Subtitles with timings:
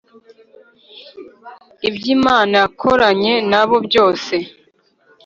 [1.87, 4.35] Ibyo imana yakoranye na bo byose